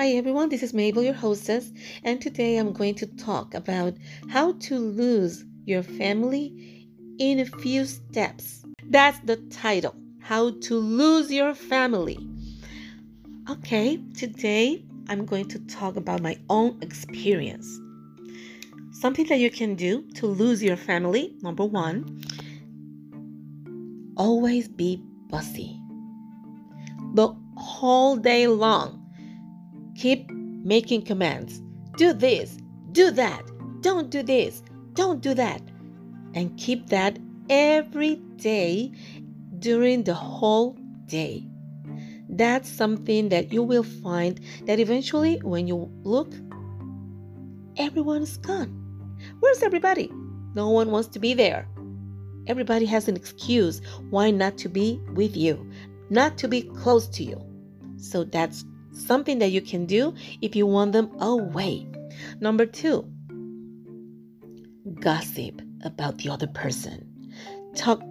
Hi 0.00 0.12
everyone, 0.12 0.48
this 0.48 0.62
is 0.62 0.72
Mabel, 0.72 1.02
your 1.02 1.12
hostess, 1.12 1.70
and 2.04 2.22
today 2.22 2.56
I'm 2.56 2.72
going 2.72 2.94
to 2.94 3.06
talk 3.06 3.52
about 3.52 3.92
how 4.30 4.52
to 4.52 4.78
lose 4.78 5.44
your 5.66 5.82
family 5.82 6.88
in 7.18 7.38
a 7.38 7.44
few 7.44 7.84
steps. 7.84 8.64
That's 8.84 9.18
the 9.18 9.36
title 9.50 9.94
How 10.20 10.52
to 10.52 10.78
Lose 10.78 11.30
Your 11.30 11.54
Family. 11.54 12.18
Okay, 13.50 14.00
today 14.16 14.82
I'm 15.10 15.26
going 15.26 15.48
to 15.48 15.58
talk 15.66 15.96
about 15.96 16.22
my 16.22 16.38
own 16.48 16.78
experience. 16.80 17.68
Something 18.92 19.26
that 19.26 19.38
you 19.38 19.50
can 19.50 19.74
do 19.74 20.00
to 20.14 20.26
lose 20.26 20.62
your 20.62 20.78
family 20.78 21.36
number 21.42 21.66
one, 21.66 22.22
always 24.16 24.66
be 24.66 25.04
bossy 25.28 25.78
the 27.12 27.34
whole 27.58 28.16
day 28.16 28.46
long 28.46 28.99
Keep 30.00 30.30
making 30.64 31.02
commands. 31.02 31.60
Do 31.98 32.14
this, 32.14 32.56
do 32.92 33.10
that, 33.10 33.44
don't 33.82 34.08
do 34.08 34.22
this, 34.22 34.62
don't 34.94 35.20
do 35.20 35.34
that. 35.34 35.60
And 36.32 36.56
keep 36.56 36.88
that 36.88 37.18
every 37.50 38.14
day 38.36 38.92
during 39.58 40.04
the 40.04 40.14
whole 40.14 40.78
day. 41.04 41.46
That's 42.30 42.66
something 42.66 43.28
that 43.28 43.52
you 43.52 43.62
will 43.62 43.82
find 43.82 44.40
that 44.64 44.80
eventually, 44.80 45.38
when 45.42 45.66
you 45.66 45.90
look, 46.02 46.32
everyone's 47.76 48.38
gone. 48.38 48.70
Where's 49.40 49.62
everybody? 49.62 50.10
No 50.54 50.70
one 50.70 50.90
wants 50.90 51.08
to 51.08 51.18
be 51.18 51.34
there. 51.34 51.68
Everybody 52.46 52.86
has 52.86 53.06
an 53.06 53.16
excuse 53.16 53.82
why 54.08 54.30
not 54.30 54.56
to 54.58 54.70
be 54.70 54.98
with 55.12 55.36
you, 55.36 55.70
not 56.08 56.38
to 56.38 56.48
be 56.48 56.62
close 56.62 57.06
to 57.08 57.22
you. 57.22 57.38
So 57.98 58.24
that's 58.24 58.64
something 58.92 59.38
that 59.38 59.50
you 59.50 59.60
can 59.60 59.86
do 59.86 60.14
if 60.40 60.54
you 60.56 60.66
want 60.66 60.92
them 60.92 61.10
away. 61.20 61.86
Number 62.40 62.66
two, 62.66 63.04
gossip 65.00 65.62
about 65.84 66.18
the 66.18 66.30
other 66.30 66.46
person. 66.48 67.06
Talk 67.74 68.02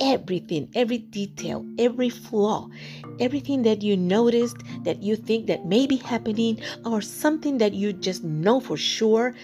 everything, 0.00 0.68
every 0.74 0.98
detail, 0.98 1.64
every 1.78 2.10
flaw, 2.10 2.68
everything 3.20 3.62
that 3.62 3.82
you 3.82 3.96
noticed 3.96 4.56
that 4.84 5.02
you 5.02 5.16
think 5.16 5.46
that 5.46 5.66
may 5.66 5.86
be 5.86 5.96
happening 5.96 6.60
or 6.84 7.00
something 7.00 7.58
that 7.58 7.74
you 7.74 7.92
just 7.92 8.22
know 8.22 8.60
for 8.60 8.76
sure. 8.76 9.34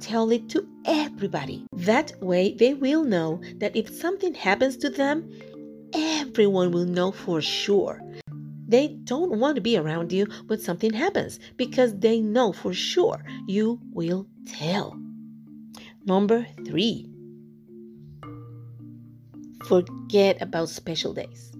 Tell 0.00 0.30
it 0.30 0.48
to 0.50 0.66
everybody. 0.84 1.64
That 1.72 2.12
way, 2.22 2.54
they 2.54 2.74
will 2.74 3.04
know 3.04 3.40
that 3.56 3.74
if 3.74 3.88
something 3.88 4.34
happens 4.34 4.76
to 4.78 4.90
them, 4.90 5.28
everyone 5.94 6.70
will 6.70 6.84
know 6.84 7.10
for 7.10 7.40
sure. 7.40 8.00
They 8.68 8.88
don't 8.88 9.38
want 9.38 9.54
to 9.56 9.60
be 9.60 9.76
around 9.76 10.12
you 10.12 10.26
when 10.46 10.58
something 10.58 10.92
happens 10.92 11.38
because 11.56 11.98
they 11.98 12.20
know 12.20 12.52
for 12.52 12.72
sure 12.72 13.24
you 13.46 13.80
will 13.92 14.26
tell. 14.46 14.98
Number 16.04 16.46
three, 16.64 17.08
forget 19.66 20.40
about 20.40 20.68
special 20.68 21.14
days. 21.14 21.52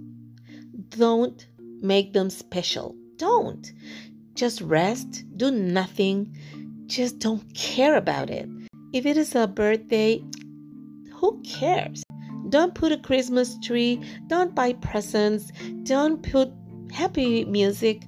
Don't 0.90 1.46
make 1.80 2.12
them 2.12 2.30
special. 2.30 2.96
Don't. 3.16 3.72
Just 4.34 4.60
rest, 4.60 5.24
do 5.36 5.50
nothing, 5.50 6.36
just 6.86 7.18
don't 7.18 7.42
care 7.54 7.96
about 7.96 8.30
it. 8.30 8.48
If 8.92 9.06
it 9.06 9.16
is 9.16 9.34
a 9.34 9.46
birthday, 9.46 10.22
who 11.14 11.42
cares? 11.42 12.02
Don't 12.50 12.74
put 12.74 12.92
a 12.92 12.98
Christmas 12.98 13.58
tree, 13.60 14.00
don't 14.28 14.54
buy 14.54 14.74
presents, 14.74 15.50
don't 15.82 16.22
put 16.22 16.52
happy 16.92 17.44
music. 17.44 18.02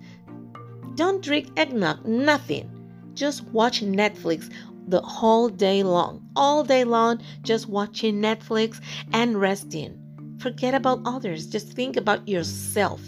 Don't 0.94 1.22
drink 1.22 1.48
eggnog, 1.56 2.06
nothing. 2.06 2.70
Just 3.14 3.44
watch 3.48 3.82
Netflix 3.82 4.52
the 4.88 5.00
whole 5.00 5.48
day 5.48 5.82
long. 5.82 6.22
All 6.34 6.64
day 6.64 6.84
long, 6.84 7.20
just 7.42 7.68
watching 7.68 8.20
Netflix 8.20 8.80
and 9.12 9.40
resting. 9.40 9.98
Forget 10.38 10.74
about 10.74 11.02
others. 11.04 11.46
Just 11.46 11.72
think 11.72 11.96
about 11.96 12.26
yourself. 12.26 13.00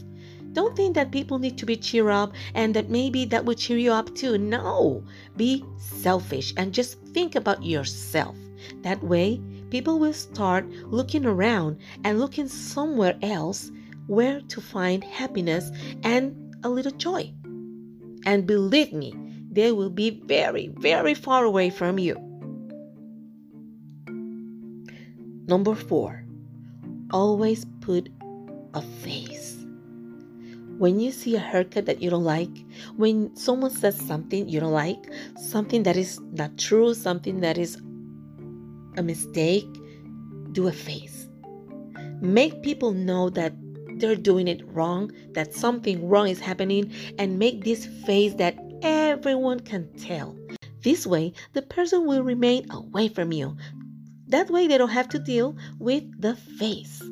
Don't 0.52 0.76
think 0.76 0.96
that 0.96 1.12
people 1.12 1.38
need 1.38 1.56
to 1.58 1.66
be 1.66 1.76
cheer 1.76 2.10
up 2.10 2.32
and 2.54 2.74
that 2.74 2.90
maybe 2.90 3.24
that 3.26 3.44
will 3.44 3.54
cheer 3.54 3.78
you 3.78 3.92
up 3.92 4.14
too. 4.16 4.36
No, 4.36 5.04
be 5.36 5.64
selfish 5.78 6.52
and 6.56 6.74
just 6.74 6.98
think 7.14 7.36
about 7.36 7.64
yourself. 7.64 8.36
That 8.82 9.02
way, 9.02 9.40
people 9.70 10.00
will 10.00 10.12
start 10.12 10.68
looking 10.86 11.24
around 11.24 11.78
and 12.04 12.18
looking 12.18 12.48
somewhere 12.48 13.16
else 13.22 13.70
where 14.10 14.40
to 14.40 14.60
find 14.60 15.04
happiness 15.04 15.70
and 16.02 16.34
a 16.64 16.68
little 16.68 16.90
joy. 16.90 17.32
And 18.26 18.44
believe 18.44 18.92
me, 18.92 19.14
they 19.52 19.70
will 19.70 19.88
be 19.88 20.20
very, 20.24 20.66
very 20.78 21.14
far 21.14 21.44
away 21.44 21.70
from 21.70 21.96
you. 21.96 22.16
Number 25.46 25.76
four, 25.76 26.24
always 27.12 27.64
put 27.80 28.08
a 28.74 28.82
face. 28.82 29.56
When 30.78 30.98
you 30.98 31.12
see 31.12 31.36
a 31.36 31.38
haircut 31.38 31.86
that 31.86 32.02
you 32.02 32.10
don't 32.10 32.24
like, 32.24 32.64
when 32.96 33.34
someone 33.36 33.70
says 33.70 33.96
something 33.96 34.48
you 34.48 34.58
don't 34.58 34.72
like, 34.72 35.08
something 35.36 35.84
that 35.84 35.96
is 35.96 36.20
not 36.32 36.58
true, 36.58 36.94
something 36.94 37.40
that 37.42 37.58
is 37.58 37.76
a 38.96 39.02
mistake, 39.04 39.68
do 40.50 40.66
a 40.66 40.72
face. 40.72 41.28
Make 42.20 42.62
people 42.62 42.90
know 42.90 43.30
that 43.30 43.54
they're 44.00 44.16
doing 44.16 44.48
it 44.48 44.66
wrong, 44.66 45.12
that 45.32 45.54
something 45.54 46.08
wrong 46.08 46.28
is 46.28 46.40
happening, 46.40 46.92
and 47.18 47.38
make 47.38 47.64
this 47.64 47.86
face 48.06 48.34
that 48.34 48.58
everyone 48.82 49.60
can 49.60 49.92
tell. 49.98 50.36
This 50.82 51.06
way, 51.06 51.34
the 51.52 51.62
person 51.62 52.06
will 52.06 52.22
remain 52.22 52.70
away 52.70 53.08
from 53.08 53.32
you. 53.32 53.56
That 54.28 54.50
way, 54.50 54.66
they 54.66 54.78
don't 54.78 54.88
have 54.88 55.08
to 55.10 55.18
deal 55.18 55.56
with 55.78 56.04
the 56.20 56.36
face. 56.36 57.02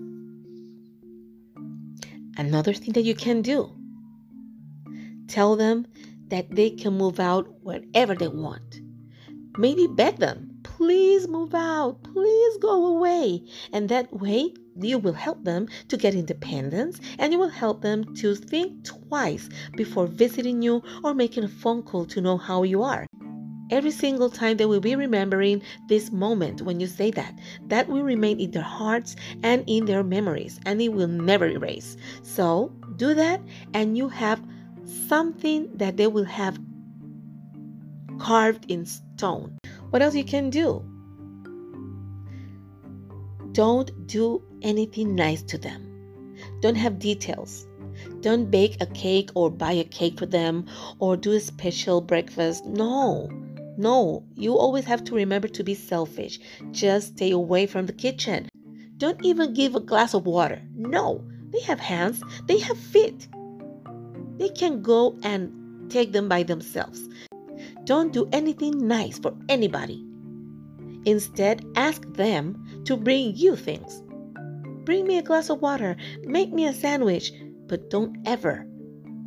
Another 2.36 2.72
thing 2.72 2.92
that 2.92 3.02
you 3.02 3.14
can 3.14 3.42
do 3.42 3.74
tell 5.26 5.56
them 5.56 5.86
that 6.28 6.50
they 6.54 6.70
can 6.70 6.96
move 6.96 7.20
out 7.20 7.46
wherever 7.62 8.14
they 8.14 8.28
want. 8.28 8.80
Maybe 9.58 9.86
beg 9.86 10.16
them, 10.16 10.57
please 10.78 11.26
move 11.26 11.56
out, 11.56 12.00
please 12.04 12.56
go 12.58 12.86
away. 12.86 13.42
And 13.72 13.88
that 13.88 14.12
way, 14.12 14.54
you 14.80 14.98
will 14.98 15.12
help 15.12 15.42
them 15.42 15.66
to 15.88 15.96
get 15.96 16.14
independence 16.14 17.00
and 17.18 17.32
you 17.32 17.38
will 17.40 17.48
help 17.48 17.82
them 17.82 18.14
to 18.14 18.36
think 18.36 18.84
twice 18.84 19.48
before 19.76 20.06
visiting 20.06 20.62
you 20.62 20.80
or 21.02 21.14
making 21.14 21.42
a 21.42 21.48
phone 21.48 21.82
call 21.82 22.06
to 22.06 22.20
know 22.20 22.36
how 22.36 22.62
you 22.62 22.84
are. 22.84 23.06
Every 23.72 23.90
single 23.90 24.30
time 24.30 24.56
they 24.56 24.66
will 24.66 24.78
be 24.78 24.94
remembering 24.94 25.62
this 25.88 26.12
moment 26.12 26.62
when 26.62 26.78
you 26.78 26.86
say 26.86 27.10
that. 27.10 27.36
That 27.66 27.88
will 27.88 28.04
remain 28.04 28.38
in 28.38 28.52
their 28.52 28.62
hearts 28.62 29.16
and 29.42 29.64
in 29.66 29.84
their 29.84 30.04
memories 30.04 30.60
and 30.64 30.80
it 30.80 30.90
will 30.90 31.08
never 31.08 31.46
erase. 31.46 31.96
So 32.22 32.72
do 32.94 33.14
that 33.14 33.40
and 33.74 33.98
you 33.98 34.08
have 34.10 34.40
something 35.08 35.76
that 35.76 35.96
they 35.96 36.06
will 36.06 36.24
have 36.24 36.56
carved 38.20 38.70
in 38.70 38.86
stone. 38.86 39.58
What 39.90 40.02
else 40.02 40.14
you 40.14 40.24
can 40.24 40.50
do? 40.50 40.84
Don't 43.52 44.06
do 44.06 44.42
anything 44.62 45.14
nice 45.14 45.42
to 45.42 45.58
them. 45.58 46.34
Don't 46.60 46.76
have 46.76 46.98
details. 46.98 47.66
Don't 48.20 48.50
bake 48.50 48.76
a 48.80 48.86
cake 48.86 49.30
or 49.34 49.50
buy 49.50 49.72
a 49.72 49.84
cake 49.84 50.18
for 50.18 50.26
them 50.26 50.66
or 50.98 51.16
do 51.16 51.32
a 51.32 51.40
special 51.40 52.00
breakfast. 52.00 52.66
No, 52.66 53.28
no, 53.76 54.24
you 54.34 54.54
always 54.56 54.84
have 54.84 55.04
to 55.04 55.14
remember 55.14 55.48
to 55.48 55.64
be 55.64 55.74
selfish. 55.74 56.38
Just 56.72 57.14
stay 57.16 57.30
away 57.30 57.66
from 57.66 57.86
the 57.86 57.92
kitchen. 57.92 58.48
Don't 58.98 59.24
even 59.24 59.54
give 59.54 59.74
a 59.74 59.80
glass 59.80 60.14
of 60.14 60.26
water. 60.26 60.60
No, 60.74 61.24
they 61.50 61.60
have 61.60 61.80
hands, 61.80 62.22
they 62.46 62.58
have 62.58 62.76
feet. 62.76 63.28
They 64.36 64.48
can 64.48 64.82
go 64.82 65.16
and 65.22 65.90
take 65.90 66.12
them 66.12 66.28
by 66.28 66.42
themselves. 66.42 67.08
Don't 67.88 68.12
do 68.12 68.28
anything 68.32 68.86
nice 68.86 69.18
for 69.18 69.34
anybody. 69.48 70.04
Instead, 71.06 71.64
ask 71.74 72.02
them 72.12 72.82
to 72.84 72.98
bring 72.98 73.34
you 73.34 73.56
things. 73.56 74.02
Bring 74.84 75.06
me 75.06 75.16
a 75.16 75.22
glass 75.22 75.48
of 75.48 75.62
water, 75.62 75.96
make 76.22 76.52
me 76.52 76.66
a 76.66 76.74
sandwich, 76.74 77.32
but 77.66 77.88
don't 77.88 78.14
ever 78.26 78.66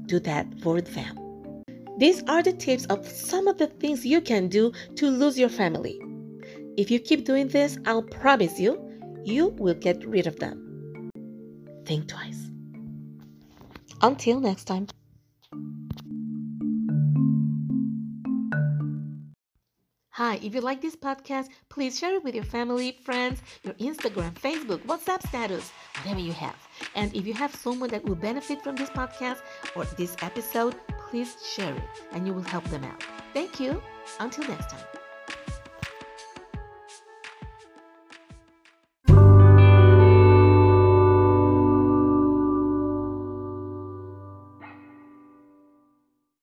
do 0.06 0.20
that 0.20 0.46
for 0.62 0.80
them. 0.80 1.64
These 1.98 2.22
are 2.28 2.44
the 2.44 2.54
tips 2.54 2.86
of 2.86 3.08
some 3.08 3.48
of 3.48 3.58
the 3.58 3.66
things 3.66 4.06
you 4.06 4.22
can 4.22 4.48
do 4.48 4.74
to 4.98 5.10
lose 5.10 5.40
your 5.40 5.50
family. 5.50 6.00
If 6.78 6.92
you 6.92 7.00
keep 7.00 7.26
doing 7.26 7.48
this, 7.48 7.80
I'll 7.88 8.04
promise 8.04 8.60
you, 8.60 8.80
you 9.24 9.48
will 9.58 9.74
get 9.74 10.06
rid 10.06 10.28
of 10.28 10.38
them. 10.38 11.10
Think 11.86 12.10
twice. 12.10 12.52
Until 14.04 14.40
next 14.40 14.66
time. 14.66 14.86
Hi, 20.22 20.40
if 20.44 20.54
you 20.54 20.62
like 20.62 20.82
this 20.82 20.96
podcast, 20.96 21.48
please 21.70 21.98
share 21.98 22.14
it 22.14 22.24
with 22.24 22.36
your 22.36 22.44
family, 22.44 22.96
friends, 23.04 23.42
your 23.64 23.74
Instagram, 23.86 24.34
Facebook, 24.34 24.78
WhatsApp 24.86 25.28
status, 25.28 25.72
whatever 25.98 26.20
you 26.20 26.32
have. 26.32 26.56
And 26.94 27.12
if 27.16 27.26
you 27.26 27.34
have 27.34 27.56
someone 27.56 27.90
that 27.90 28.06
will 28.06 28.14
benefit 28.14 28.62
from 28.64 28.76
this 28.76 28.92
podcast 28.92 29.42
or 29.76 29.86
this 29.98 30.16
episode, 30.22 30.76
please 31.10 31.36
share 31.44 31.74
it 31.74 31.84
and 32.12 32.28
you 32.28 32.36
will 32.36 32.44
help 32.44 32.66
them 32.66 32.84
out. 32.84 33.04
Thank 33.34 33.60
you. 33.60 33.82
Until 34.20 34.48
next 34.48 34.70
time. 34.70 35.01